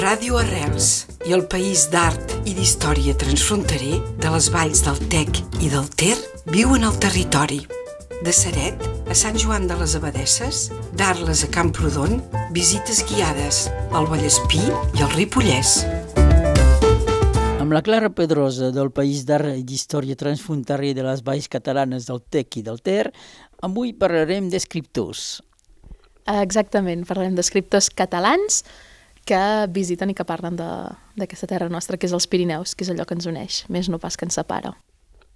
[0.00, 0.86] Ràdio Arrels
[1.28, 6.14] i el País d'Art i d'Història Transfronterer de les valls del Tec i del Ter
[6.48, 7.58] viuen al territori.
[8.24, 8.80] De Seret
[9.12, 10.62] a Sant Joan de les Abadesses,
[10.96, 12.16] d'Arles a Camprodon,
[12.56, 15.82] visites guiades al Vallespí i al Ripollès.
[17.60, 22.22] Amb la Clara Pedrosa del País d'Art i d'Història Transfronterer de les Valls Catalanes del
[22.24, 23.10] Tec i del Ter,
[23.60, 25.42] avui parlarem d'escriptors.
[26.40, 28.64] Exactament, parlarem d'escriptors catalans
[29.30, 33.06] que visiten i que parlen d'aquesta terra nostra, que és els Pirineus, que és allò
[33.06, 34.74] que ens uneix, més no pas que ens separa.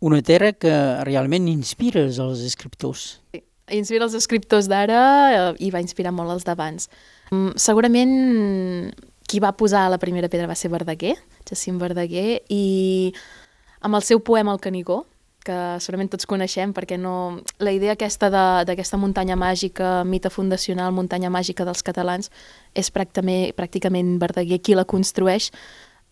[0.00, 0.72] Una terra que
[1.04, 3.18] realment inspira els escriptors.
[3.34, 3.42] Sí,
[3.76, 5.02] inspira els escriptors d'ara
[5.34, 6.88] eh, i va inspirar molt els d'abans.
[7.34, 8.14] Mm, segurament
[9.30, 13.12] qui va posar la primera pedra va ser Verdaguer, Jacint Verdaguer, i
[13.86, 15.04] amb el seu poema El Canigó,
[15.44, 17.40] que segurament tots coneixem, perquè no...
[17.58, 18.30] la idea aquesta
[18.66, 22.30] d'aquesta muntanya màgica, mite fundacional, muntanya màgica dels catalans,
[22.74, 25.50] és pràcticament, pràcticament Verdaguer qui la construeix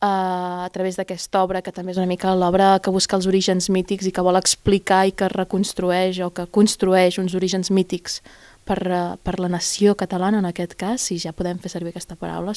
[0.00, 3.68] uh, a través d'aquesta obra, que també és una mica l'obra que busca els orígens
[3.70, 8.22] mítics i que vol explicar i que reconstrueix o que construeix uns orígens mítics
[8.64, 12.16] per, uh, per la nació catalana, en aquest cas, si ja podem fer servir aquesta
[12.16, 12.56] paraula,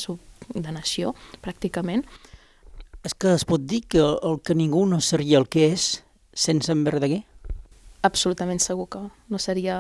[0.54, 2.06] de nació, pràcticament.
[3.04, 6.72] És que es pot dir que el que ningú no seria el que és sense
[6.72, 7.24] en Verdaguer?
[8.02, 9.78] Absolutament segur que no seria...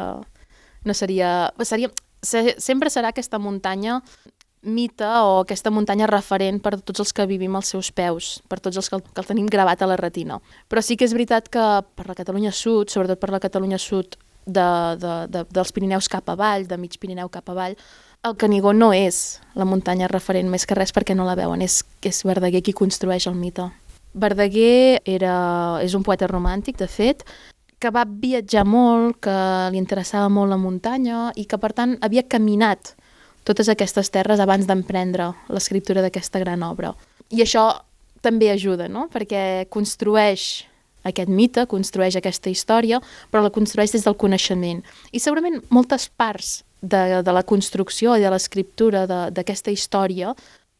[0.84, 1.92] No seria, seria
[2.26, 4.00] se, sempre serà aquesta muntanya
[4.62, 8.78] mite o aquesta muntanya referent per tots els que vivim als seus peus, per tots
[8.78, 10.38] els que el, que el tenim gravat a la retina.
[10.70, 11.66] Però sí que és veritat que
[11.98, 14.70] per la Catalunya Sud, sobretot per la Catalunya Sud de,
[15.02, 17.78] de, de, dels Pirineus cap avall, de mig Pirineu cap avall,
[18.22, 21.80] el Canigó no és la muntanya referent més que res perquè no la veuen, és,
[22.06, 23.66] és Verdaguer qui construeix el mite.
[24.14, 27.24] Verdaguer era, és un poeta romàntic, de fet,
[27.82, 29.36] que va viatjar molt, que
[29.74, 32.94] li interessava molt la muntanya i que, per tant, havia caminat
[33.48, 36.94] totes aquestes terres abans d'emprendre l'escriptura d'aquesta gran obra.
[37.34, 37.72] I això
[38.22, 39.08] també ajuda, no?
[39.10, 40.68] perquè construeix
[41.08, 43.00] aquest mite, construeix aquesta història,
[43.32, 44.84] però la construeix des del coneixement.
[45.12, 50.36] I segurament moltes parts de, de la construcció i de l'escriptura d'aquesta història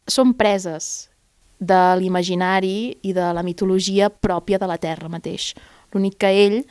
[0.06, 1.08] són preses
[1.62, 5.52] de l'imaginari i de la mitologia pròpia de la Terra mateix.
[5.94, 6.62] L'únic que ell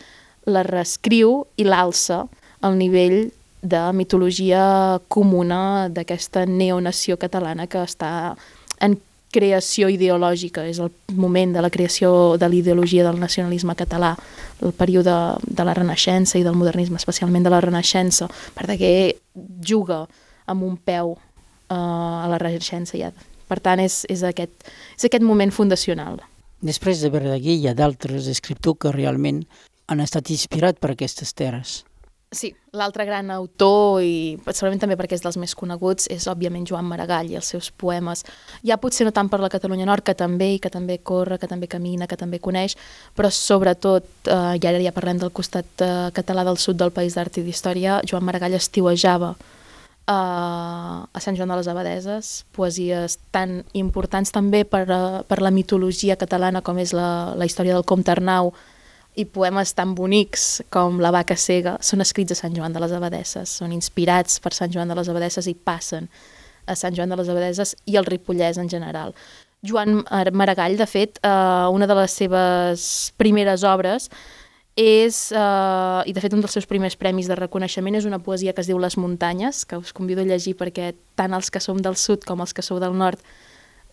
[0.51, 2.25] la reescriu i l'alça
[2.61, 3.29] al nivell
[3.61, 8.35] de mitologia comuna d'aquesta neonació catalana que està
[8.81, 8.97] en
[9.31, 14.15] creació ideològica, és el moment de la creació de l'ideologia del nacionalisme català,
[14.59, 15.13] el període
[15.47, 19.13] de la Renaixença i del modernisme, especialment de la Renaixença, perquè
[19.63, 20.03] juga
[20.51, 21.21] amb un peu uh,
[21.71, 23.13] a la Renaixença ja
[23.51, 26.21] per tant, és, és, aquest, és aquest moment fundacional.
[26.63, 29.43] Després de Verdaguer hi ha d'altres escriptors que realment
[29.91, 31.81] han estat inspirats per aquestes terres.
[32.31, 36.87] Sí, l'altre gran autor, i segurament també perquè és dels més coneguts, és òbviament Joan
[36.87, 38.23] Maragall i els seus poemes.
[38.63, 41.49] Ja potser no tant per la Catalunya Nord, que també, i que també corre, que
[41.51, 42.77] també camina, que també coneix,
[43.19, 47.19] però sobretot, eh, i ara ja parlem del costat eh, català del sud del País
[47.19, 49.33] d'Art i d'Història, Joan Maragall estiuejava
[50.07, 55.53] a, a Sant Joan de les Abadeses, poesies tan importants també per, a, per la
[55.53, 58.53] mitologia catalana com és la, la història del Comte Arnau
[59.19, 62.93] i poemes tan bonics com La vaca cega són escrits a Sant Joan de les
[62.95, 66.07] Abadeses, són inspirats per Sant Joan de les Abadeses i passen
[66.65, 69.15] a Sant Joan de les Abadeses i el Ripollès en general.
[69.61, 70.01] Joan
[70.33, 72.85] Maragall, de fet, eh, una de les seves
[73.17, 74.09] primeres obres
[74.75, 78.53] és, eh, i de fet un dels seus primers premis de reconeixement és una poesia
[78.53, 81.77] que es diu Les muntanyes, que us convido a llegir perquè tant els que som
[81.77, 83.19] del sud com els que sou del nord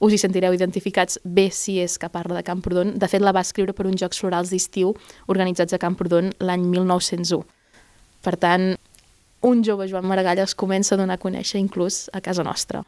[0.01, 2.99] us hi sentireu identificats bé si és que parla de Camprodon.
[2.99, 4.95] De fet, la va escriure per uns Jocs Florals d'estiu
[5.27, 7.43] organitzats a Camprodon l'any 1901.
[8.23, 8.77] Per tant,
[9.43, 12.85] un jove Joan Maragall es comença a donar a conèixer inclús a casa nostra.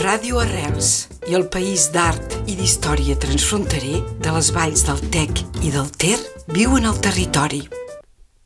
[0.00, 5.72] Ràdio Arrels i el País d'Art i d'Història Transfronterer de les valls del Tec i
[5.74, 6.16] del Ter
[6.56, 7.60] viuen al territori.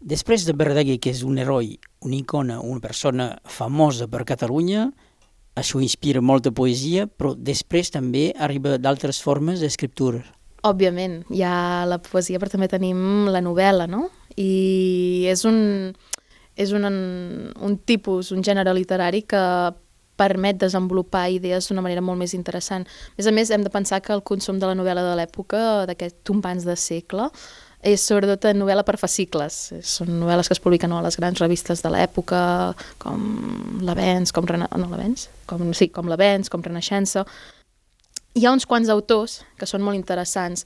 [0.03, 4.89] Després de Verdaguer, que és un heroi, una icona, una persona famosa per Catalunya,
[5.55, 10.25] això inspira molta poesia, però després també arriba d'altres formes d'escriptura.
[10.67, 14.09] Òbviament, hi ha la poesia, però també tenim la novel·la, no?
[14.35, 15.95] I és un,
[16.59, 19.47] és un, un tipus, un gènere literari que
[20.17, 22.87] permet desenvolupar idees d'una manera molt més interessant.
[22.87, 25.85] A més a més, hem de pensar que el consum de la novel·la de l'època,
[25.91, 27.31] d'aquest tompans de segle,
[27.85, 29.59] és sobretot novel·la per fascicles.
[29.85, 32.41] Són novel·les que es publiquen a les grans revistes de l'època,
[33.03, 33.21] com
[33.85, 34.71] l'Avenç, com, Rena...
[34.81, 34.89] no?
[35.51, 37.27] Com, sí, com l'Avenç, com Renaixença.
[38.35, 40.65] Hi ha uns quants autors que són molt interessants.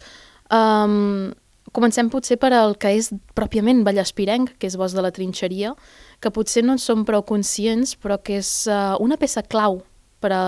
[0.55, 1.35] Um,
[1.73, 5.75] comencem potser per el que és pròpiament Vallaspirenc, que és Bosc de la Trinxeria,
[6.21, 9.83] que potser no en som prou conscients, però que és uh, una peça clau
[10.21, 10.43] per, a,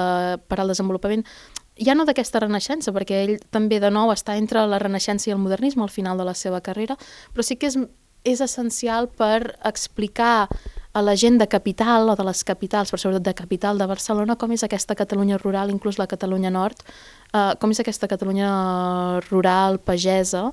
[0.49, 1.27] per al desenvolupament
[1.81, 5.41] ja no d'aquesta renaixença, perquè ell també de nou està entre la renaixença i el
[5.41, 6.99] modernisme al final de la seva carrera,
[7.33, 7.79] però sí que és,
[8.25, 10.49] és essencial per explicar
[10.93, 14.35] a la gent de capital o de les capitals, però sobretot de capital de Barcelona,
[14.37, 16.83] com és aquesta Catalunya rural, inclús la Catalunya nord,
[17.33, 20.51] eh, com és aquesta Catalunya rural, pagesa,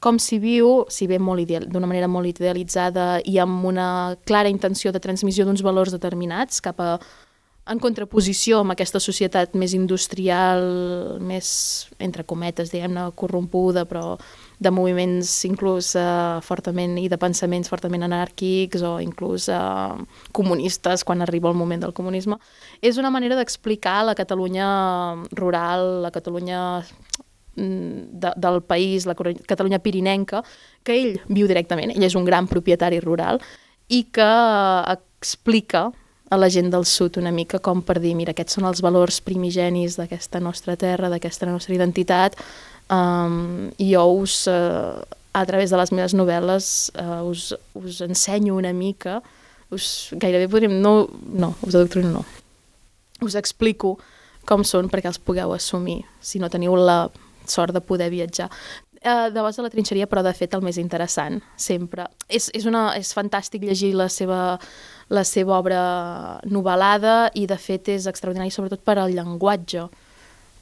[0.00, 5.00] com s'hi viu, si bé d'una manera molt idealitzada i amb una clara intenció de
[5.00, 7.00] transmissió d'uns valors determinats cap a
[7.66, 10.64] en contraposició amb aquesta societat més industrial,
[11.24, 14.18] més, entre cometes, diguem-ne, corrompuda, però
[14.58, 21.22] de moviments inclús eh, fortament i de pensaments fortament anàrquics o inclús eh, comunistes quan
[21.22, 22.38] arriba el moment del comunisme.
[22.80, 24.68] És una manera d'explicar la Catalunya
[25.34, 26.60] rural, la Catalunya
[27.56, 30.44] mm, de, del país, la Catalunya pirinenca,
[30.84, 33.42] que ell viu directament, ell és un gran propietari rural
[33.88, 34.32] i que
[34.94, 35.90] explica
[36.30, 39.20] a la gent del sud una mica com per dir, mira, aquests són els valors
[39.24, 42.38] primigenis d'aquesta nostra terra, d'aquesta nostra identitat,
[42.92, 45.00] Um, jo us, uh,
[45.32, 46.66] a través de les meves novel·les,
[47.00, 49.22] uh, us, us ensenyo una mica,
[49.72, 50.76] us, gairebé podríem...
[50.82, 52.24] No, no, us adoctrino no.
[53.24, 53.96] Us explico
[54.44, 57.08] com són perquè els pugueu assumir, si no teniu la
[57.48, 58.50] sort de poder viatjar.
[59.04, 62.06] Uh, de de la trinxeria, però de fet el més interessant, sempre.
[62.28, 64.58] És, és, una, és fantàstic llegir la seva,
[65.08, 69.88] la seva obra novel·lada i de fet és extraordinari sobretot per al llenguatge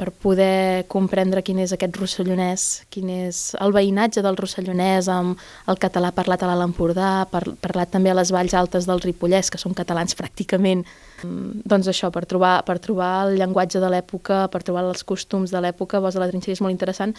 [0.01, 5.39] per poder comprendre quin és aquest rossellonès, quin és el veïnatge del rossellonès amb
[5.71, 9.53] el català parlat a l'Alt Empordà, par parlat també a les valls altes del Ripollès,
[9.53, 10.83] que són catalans pràcticament.
[11.23, 15.55] Mm, doncs això, per trobar, per trobar el llenguatge de l'època, per trobar els costums
[15.55, 17.15] de l'època, Bos de la Trinxeria és molt interessant.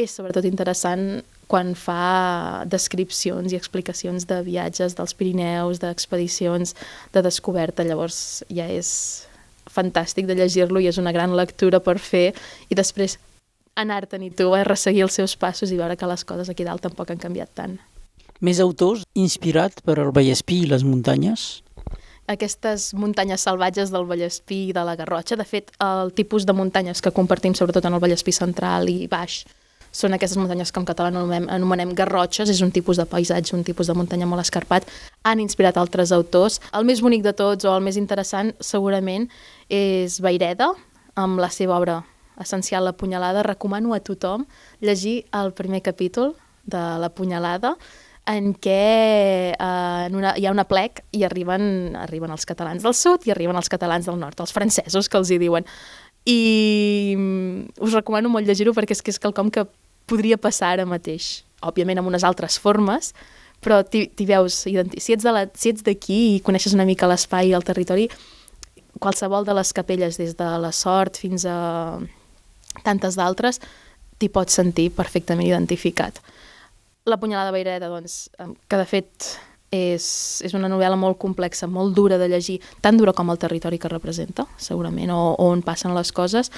[0.00, 1.20] És sobretot interessant
[1.52, 6.72] quan fa descripcions i explicacions de viatges dels Pirineus, d'expedicions,
[7.12, 7.84] de descoberta.
[7.84, 8.88] Llavors ja és
[9.70, 12.32] fantàstic de llegir-lo i és una gran lectura per fer
[12.68, 13.18] i després
[13.76, 16.84] anar-te'n i tu a resseguir els seus passos i veure que les coses aquí dalt
[16.84, 17.78] tampoc han canviat tant.
[18.42, 21.62] Més autors inspirat per el Vallespí i les muntanyes?
[22.32, 27.02] Aquestes muntanyes salvatges del Vallespí i de la Garrotxa, de fet, el tipus de muntanyes
[27.02, 29.42] que compartim sobretot en el Vallespí central i baix,
[29.92, 33.64] són aquestes muntanyes que en català anomenem, anomenem garrotxes, és un tipus de paisatge, un
[33.64, 34.88] tipus de muntanya molt escarpat,
[35.28, 36.58] han inspirat altres autors.
[36.72, 39.28] El més bonic de tots o el més interessant segurament
[39.68, 40.72] és Vaireda,
[41.14, 42.00] amb la seva obra
[42.40, 43.44] essencial La punyalada.
[43.44, 44.46] Recomano a tothom
[44.80, 46.34] llegir el primer capítol
[46.64, 47.76] de La punyalada,
[48.26, 52.94] en què eh, en una, hi ha una plec i arriben, arriben els catalans del
[52.94, 55.66] sud i arriben els catalans del nord, els francesos que els hi diuen.
[56.22, 59.66] I mm, us recomano molt llegir-ho perquè és que és quelcom que
[60.12, 61.40] podria passar ara mateix.
[61.64, 63.12] Òbviament amb unes altres formes,
[63.62, 68.08] però t'hi veus, si ets d'aquí si i coneixes una mica l'espai i el territori,
[69.02, 72.00] qualsevol de les capelles, des de la Sort fins a
[72.82, 73.60] tantes d'altres,
[74.18, 76.20] t'hi pots sentir perfectament identificat.
[77.06, 78.28] La punyalada Baireda, doncs,
[78.68, 79.32] que de fet
[79.72, 80.04] és,
[80.44, 83.90] és una novel·la molt complexa, molt dura de llegir, tan dura com el territori que
[83.90, 86.52] representa, segurament, o, o on passen les coses,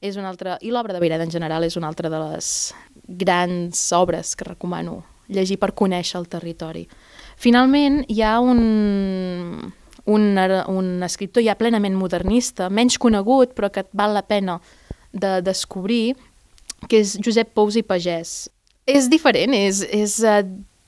[0.00, 2.72] és una altra, i l'obra de Baireda en general és una altra de les
[3.10, 6.86] grans obres que recomano llegir per conèixer el territori.
[7.40, 8.60] Finalment, hi ha un,
[10.04, 10.24] un,
[10.74, 14.58] un escriptor ja plenament modernista, menys conegut, però que val la pena
[15.12, 16.16] de descobrir,
[16.88, 18.50] que és Josep Pous i Pagès.
[18.90, 20.42] És diferent, és, és, uh,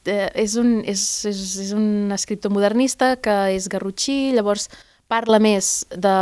[0.05, 4.69] és, un, és, és, és un escriptor modernista que és garrotxí, llavors
[5.13, 6.15] parla més de,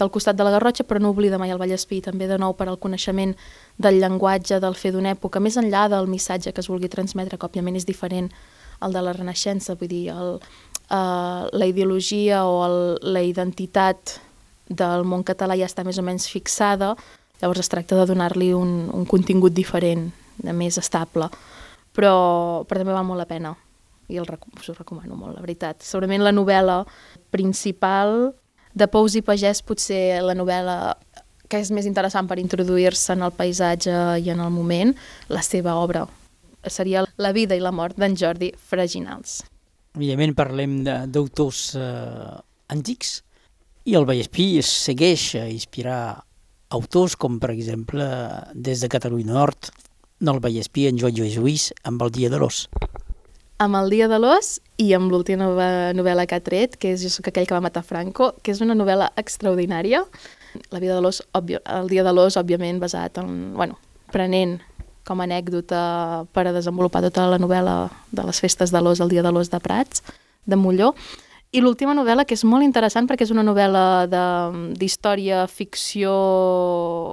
[0.00, 2.70] del costat de la Garrotxa, però no oblida mai el Vallespí, també de nou per
[2.70, 3.34] al coneixement
[3.76, 7.48] del llenguatge, del fer d'una època, més enllà del missatge que es vulgui transmetre, que
[7.48, 8.30] òbviament és diferent
[8.82, 12.78] al de la Renaixença, vull dir, el, uh, la ideologia o el,
[13.14, 14.16] la identitat
[14.68, 16.94] del món català ja està més o menys fixada,
[17.42, 20.08] llavors es tracta de donar-li un, un contingut diferent,
[20.42, 21.28] més estable,
[21.92, 22.14] però,
[22.64, 23.52] però també val molt la pena
[24.12, 25.82] i el, us ho recomano molt, la veritat.
[25.84, 26.82] Segurament la novel·la
[27.34, 28.32] principal
[28.72, 30.76] de Pous i Pagès, potser la novel·la
[31.52, 33.92] que és més interessant per introduir-se en el paisatge
[34.24, 34.94] i en el moment,
[35.28, 36.06] la seva obra
[36.70, 39.42] seria La vida i la mort d'en Jordi Fraginals.
[39.98, 40.78] Evidentment parlem
[41.12, 42.38] d'autors eh,
[42.72, 43.18] antics
[43.84, 46.22] i el Vallespí es segueix a inspirar
[46.72, 48.06] autors com, per exemple,
[48.54, 49.72] des de Catalunya Nord,
[50.22, 52.68] del Vallespí, en Joan Lluís amb el Dia de l'Os
[53.62, 55.46] amb El dia de l'os i amb l'última
[55.94, 58.60] novel·la que ha tret, que és Jo soc aquell que va matar Franco, que és
[58.64, 60.02] una novel·la extraordinària.
[60.74, 63.52] La vida de l'os, el dia de l'os, òbviament, basat en...
[63.54, 63.78] Bueno,
[64.12, 64.58] prenent
[65.06, 65.82] com a anècdota
[66.34, 67.76] per a desenvolupar tota la novel·la
[68.10, 70.02] de les festes de l'os, el dia de l'os de Prats,
[70.46, 70.92] de Molló,
[71.52, 74.08] I l'última novel·la, que és molt interessant perquè és una novel·la
[74.80, 76.12] d'història, ficció,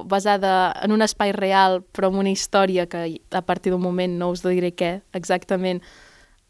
[0.08, 4.30] basada en un espai real, però amb una història que a partir d'un moment, no
[4.32, 5.84] us diré què exactament,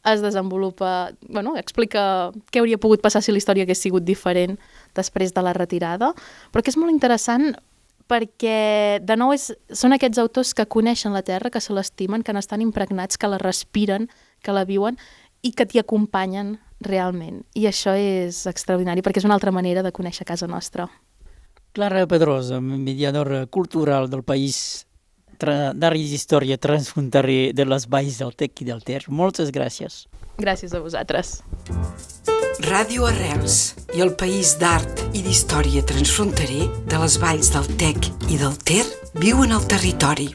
[0.08, 4.56] es desenvolupa, bueno, explica què hauria pogut passar si la història hagués sigut diferent
[4.96, 6.14] després de la retirada,
[6.54, 7.52] però que és molt interessant
[8.10, 12.34] perquè, de nou, és, són aquests autors que coneixen la Terra, que se l'estimen, que
[12.34, 14.10] n'estan impregnats, que la respiren,
[14.42, 14.98] que la viuen
[15.46, 17.44] i que t'hi acompanyen realment.
[17.54, 20.90] I això és extraordinari perquè és una altra manera de conèixer casa nostra.
[21.78, 24.88] Clara Pedrosa, mediadora cultural del país
[25.44, 29.04] i d'història transfronterer de les valls del Tec i del Ter.
[29.08, 30.08] Moltes gràcies.
[30.38, 31.44] Gràcies a vosaltres.
[32.60, 38.38] Ràdio Arrels i el país d'art i d'història transfronterer de les valls del Tec i
[38.38, 38.84] del Ter
[39.16, 40.28] viuen al territori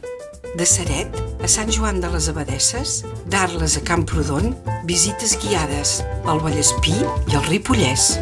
[0.57, 4.55] de Seret a Sant Joan de les Abadesses, d'Arles a Camprodon,
[4.89, 8.15] visites guiades al Vallespí i al Ripollès.